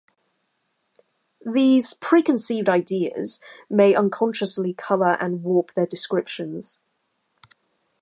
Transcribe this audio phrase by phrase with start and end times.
[1.45, 6.81] These preconceived ideas may unconsciously color and warp their descriptions.